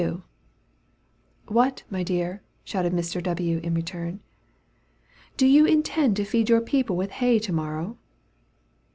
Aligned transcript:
W." 0.01 0.23
"What, 1.45 1.83
my 1.91 2.01
dear?" 2.01 2.41
shouted 2.63 2.91
Mr. 2.91 3.21
W. 3.21 3.59
in 3.59 3.75
return. 3.75 4.19
"Do 5.37 5.45
you 5.45 5.67
intend 5.67 6.15
to 6.15 6.25
feed 6.25 6.49
your 6.49 6.59
people 6.61 6.95
with 6.95 7.11
hay 7.11 7.37
to 7.37 7.53
morrow?" 7.53 7.97